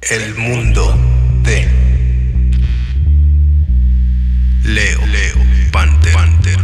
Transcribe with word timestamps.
El 0.00 0.34
mundo 0.36 0.96
de 1.42 1.68
Leo, 4.62 5.06
Leo, 5.06 5.36
Panther, 5.72 6.12
Panther. 6.12 6.56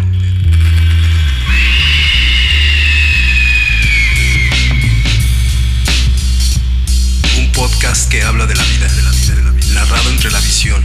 Un 7.37 7.53
podcast 7.53 8.09
que 8.09 8.23
habla 8.23 8.47
de 8.47 8.55
la 8.55 8.63
vida, 8.63 8.89
de 8.89 9.03
la 9.03 9.11
vida, 9.11 9.35
de 9.35 9.43
la 9.43 9.51
vida, 9.51 9.75
narrado 9.75 10.11
entre 10.11 10.31
la 10.31 10.41
visión, 10.41 10.83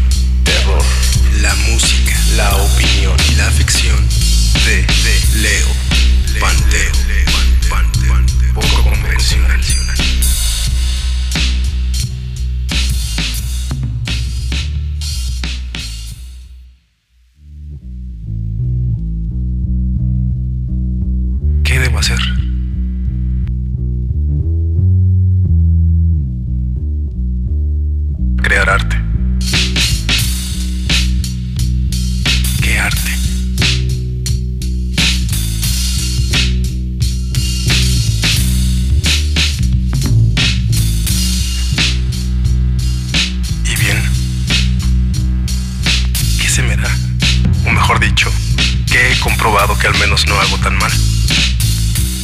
comprobado 49.39 49.79
que 49.79 49.87
al 49.87 49.97
menos 49.99 50.27
no 50.27 50.37
hago 50.37 50.57
tan 50.57 50.75
mal? 50.75 50.91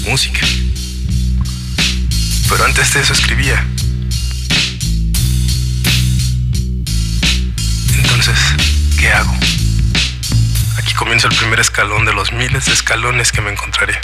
música. 0.06 0.46
Pero 2.50 2.66
antes 2.66 2.94
de 2.94 3.00
eso 3.00 3.14
escribía. 3.14 3.66
Entonces, 7.94 8.38
¿qué 9.00 9.14
hago? 9.14 9.34
Aquí 10.78 10.94
comienza 10.96 11.30
el 11.30 11.36
primer 11.38 11.62
escalón 11.62 12.04
de 12.04 12.14
los 12.14 12.34
miles 12.34 12.66
de 12.66 12.74
escalones 12.74 13.32
que 13.32 13.40
me 13.40 13.52
encontraré. 13.52 13.98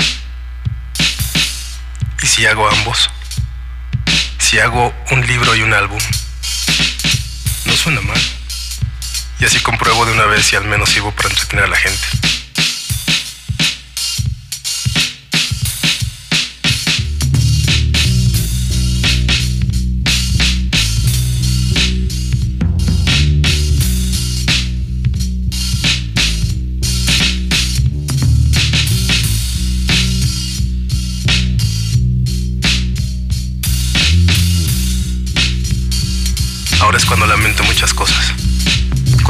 ¿Y 2.23 2.27
si 2.27 2.45
hago 2.45 2.69
ambos? 2.69 3.09
Si 4.37 4.57
hago 4.59 4.93
un 5.11 5.27
libro 5.27 5.53
y 5.53 5.63
un 5.63 5.73
álbum. 5.73 5.99
No 7.65 7.75
suena 7.75 7.99
mal. 7.99 8.21
Y 9.41 9.43
así 9.43 9.59
compruebo 9.59 10.05
de 10.05 10.13
una 10.13 10.25
vez 10.27 10.45
si 10.45 10.55
al 10.55 10.63
menos 10.63 10.89
sirvo 10.89 11.11
para 11.11 11.27
entretener 11.27 11.65
a 11.65 11.67
la 11.67 11.77
gente. 11.77 12.40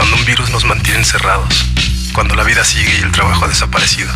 Cuando 0.01 0.17
un 0.17 0.25
virus 0.25 0.49
nos 0.49 0.65
mantiene 0.65 0.97
encerrados. 0.97 1.63
Cuando 2.13 2.33
la 2.33 2.43
vida 2.43 2.65
sigue 2.65 2.91
y 2.91 3.03
el 3.03 3.11
trabajo 3.11 3.45
ha 3.45 3.47
desaparecido. 3.47 4.11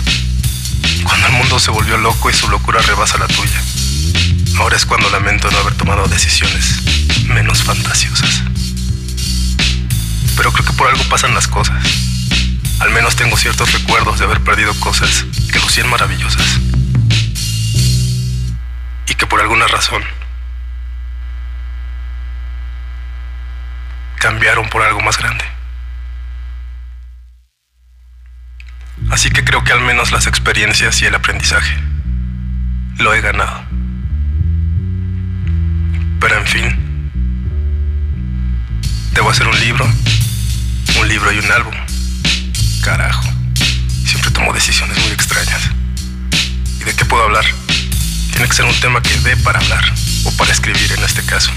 Cuando 1.03 1.27
el 1.27 1.33
mundo 1.33 1.59
se 1.59 1.69
volvió 1.69 1.95
loco 1.97 2.27
y 2.31 2.33
su 2.33 2.49
locura 2.49 2.81
rebasa 2.81 3.19
la 3.19 3.27
tuya. 3.27 3.61
Ahora 4.57 4.77
es 4.77 4.87
cuando 4.87 5.11
lamento 5.11 5.47
no 5.51 5.59
haber 5.59 5.75
tomado 5.75 6.07
decisiones 6.07 6.81
menos 7.27 7.61
fantasiosas. 7.61 8.41
Pero 10.35 10.51
creo 10.51 10.65
que 10.65 10.73
por 10.73 10.87
algo 10.87 11.03
pasan 11.03 11.35
las 11.35 11.47
cosas. 11.47 11.85
Al 12.79 12.89
menos 12.89 13.15
tengo 13.15 13.37
ciertos 13.37 13.71
recuerdos 13.71 14.17
de 14.17 14.25
haber 14.25 14.41
perdido 14.41 14.73
cosas 14.79 15.25
que 15.53 15.59
lucían 15.59 15.87
maravillosas. 15.87 16.61
Y 19.07 19.13
que 19.13 19.27
por 19.27 19.39
alguna 19.39 19.67
razón 19.67 20.03
cambiaron 24.17 24.67
por 24.69 24.81
algo 24.81 25.01
más 25.01 25.19
grande. 25.19 25.54
Así 29.11 29.29
que 29.29 29.43
creo 29.43 29.63
que 29.63 29.71
al 29.71 29.81
menos 29.81 30.11
las 30.11 30.27
experiencias 30.27 31.01
y 31.01 31.05
el 31.05 31.15
aprendizaje 31.15 31.75
lo 32.97 33.13
he 33.13 33.21
ganado. 33.21 33.63
Pero 36.19 36.37
en 36.39 36.47
fin, 36.47 37.09
debo 39.13 39.29
hacer 39.29 39.47
un 39.47 39.59
libro, 39.59 39.85
un 40.99 41.07
libro 41.07 41.31
y 41.31 41.39
un 41.39 41.51
álbum. 41.51 41.73
Carajo, 42.83 43.27
siempre 44.05 44.31
tomo 44.31 44.53
decisiones 44.53 44.97
muy 44.99 45.11
extrañas. 45.11 45.69
¿Y 46.79 46.83
de 46.83 46.95
qué 46.95 47.05
puedo 47.05 47.23
hablar? 47.23 47.45
Tiene 48.31 48.47
que 48.47 48.53
ser 48.53 48.65
un 48.65 48.79
tema 48.79 49.01
que 49.01 49.17
dé 49.19 49.37
para 49.37 49.59
hablar, 49.59 49.83
o 50.23 50.31
para 50.31 50.51
escribir 50.51 50.91
en 50.91 51.03
este 51.03 51.23
caso. 51.25 51.51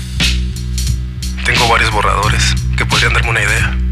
Tengo 1.45 1.67
varios 1.69 1.91
borradores 1.91 2.55
que 2.77 2.85
podrían 2.85 3.15
darme 3.15 3.31
una 3.31 3.43
idea. 3.43 3.88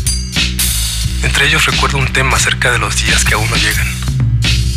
Entre 1.22 1.46
ellos 1.46 1.66
recuerdo 1.66 1.98
un 1.98 2.12
tema 2.12 2.36
acerca 2.36 2.70
de 2.70 2.78
los 2.78 2.96
días 3.02 3.24
que 3.24 3.34
aún 3.34 3.48
no 3.50 3.56
llegan. 3.56 3.86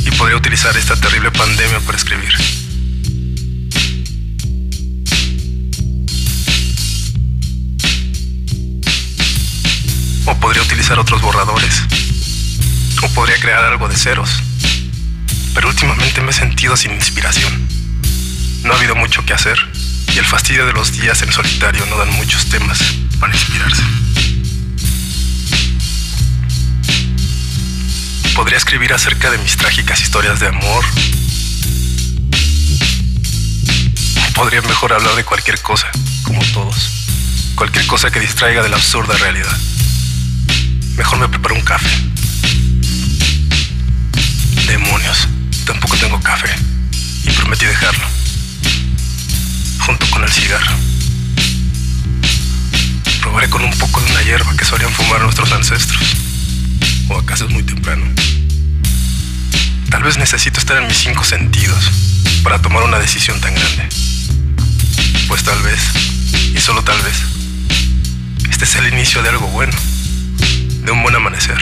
Y 0.06 0.12
podría 0.12 0.38
utilizar 0.38 0.76
esta 0.78 0.96
terrible 0.96 1.32
pandemia 1.32 1.80
para 1.82 1.98
escribir. 1.98 2.34
O 10.26 10.36
podría 10.40 10.64
utilizar 10.64 11.00
otros 11.00 11.22
borradores. 11.22 11.84
O 13.04 13.10
podría 13.14 13.40
crear 13.40 13.64
algo 13.64 13.88
de 13.88 13.96
ceros. 13.96 14.42
Pero 15.54 15.70
últimamente 15.70 16.22
me 16.22 16.32
he 16.32 16.34
sentido 16.34 16.76
sin 16.78 16.92
inspiración. 16.92 17.68
No 18.64 18.74
ha 18.74 18.78
habido 18.78 18.96
mucho 18.96 19.26
que 19.26 19.34
hacer 19.34 19.58
y 20.14 20.18
el 20.18 20.26
fastidio 20.26 20.66
de 20.66 20.74
los 20.74 20.92
días 20.92 21.22
en 21.22 21.32
solitario 21.32 21.86
no 21.86 21.98
dan 21.98 22.12
muchos 22.14 22.46
temas 22.48 22.80
para 23.20 23.34
inspirarse. 23.34 23.84
Escribir 28.70 28.94
acerca 28.94 29.32
de 29.32 29.40
mis 29.40 29.58
trágicas 29.58 30.00
historias 30.00 30.40
de 30.40 30.48
amor. 30.48 30.86
Podría 34.36 34.62
mejor 34.62 34.94
hablar 34.94 35.16
de 35.16 35.26
cualquier 35.26 35.60
cosa, 35.60 35.90
como 36.22 36.40
todos. 36.54 36.92
Cualquier 37.56 37.88
cosa 37.88 38.12
que 38.12 38.20
distraiga 38.20 38.62
de 38.62 38.70
la 38.70 38.76
absurda 38.76 39.18
realidad. 39.18 39.58
Mejor 40.96 41.18
me 41.18 41.28
preparo 41.30 41.56
un 41.56 41.62
café. 41.62 41.90
Demonios, 44.68 45.28
tampoco 45.66 45.98
tengo 45.98 46.22
café. 46.22 46.56
Y 47.24 47.32
prometí 47.32 47.66
dejarlo 47.66 48.06
junto 49.80 50.08
con 50.12 50.24
el 50.24 50.32
cigarro. 50.32 50.76
Probaré 53.20 53.50
con 53.50 53.64
un 53.64 53.76
poco 53.80 54.00
de 54.00 54.12
una 54.12 54.22
hierba 54.22 54.56
que 54.56 54.64
solían 54.64 54.94
fumar 54.94 55.22
nuestros 55.22 55.52
ancestros. 55.54 56.16
¿O 57.08 57.18
acaso 57.18 57.46
es 57.46 57.52
muy 57.52 57.64
temprano? 57.64 58.06
Tal 59.90 60.04
vez 60.04 60.18
necesito 60.18 60.60
estar 60.60 60.78
en 60.78 60.88
mis 60.88 60.98
cinco 60.98 61.24
sentidos 61.24 61.92
para 62.44 62.62
tomar 62.62 62.84
una 62.84 63.00
decisión 63.00 63.42
tan 63.42 63.56
grande. 63.56 63.90
Pues 65.28 65.44
tal 65.44 65.60
vez, 65.64 65.80
y 66.56 66.60
solo 66.60 66.84
tal 66.84 67.00
vez, 67.02 67.16
este 68.50 68.66
es 68.66 68.76
el 68.76 68.94
inicio 68.94 69.24
de 69.24 69.30
algo 69.30 69.48
bueno, 69.48 69.74
de 70.84 70.92
un 70.92 71.02
buen 71.02 71.16
amanecer, 71.16 71.58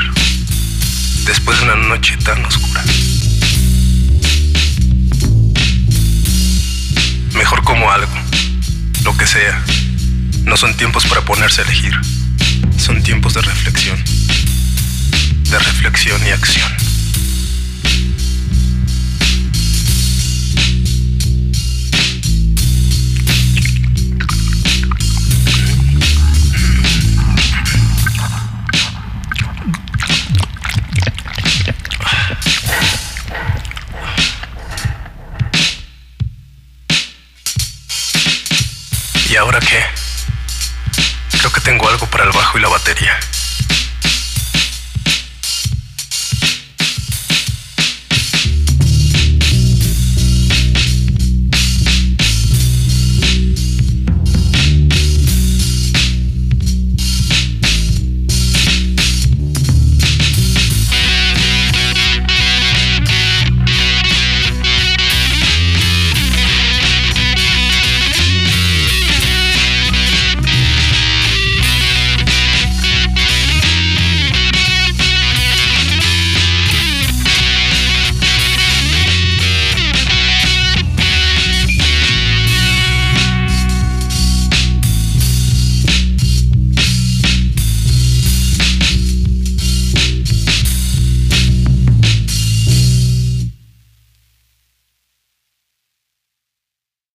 después 1.25 1.57
de 1.59 1.65
una 1.65 1.75
noche 1.75 2.17
tan 2.17 2.43
oscura. 2.45 2.83
Mejor 7.33 7.63
como 7.63 7.89
algo, 7.89 8.13
lo 9.03 9.15
que 9.15 9.25
sea. 9.25 9.63
No 10.43 10.57
son 10.57 10.75
tiempos 10.75 11.05
para 11.05 11.21
ponerse 11.21 11.61
a 11.61 11.63
elegir. 11.63 11.93
Son 12.77 13.01
tiempos 13.03 13.33
de 13.33 13.41
reflexión. 13.41 13.97
De 15.49 15.59
reflexión 15.59 16.21
y 16.25 16.29
acción. 16.31 16.86
¿Ahora 39.57 39.69
qué? 39.69 39.83
Creo 41.39 41.51
que 41.51 41.61
tengo 41.61 41.89
algo 41.89 42.05
para 42.11 42.25
el 42.25 42.31
bajo 42.31 42.59
y 42.59 42.61
la 42.61 42.67
batería. 42.67 43.19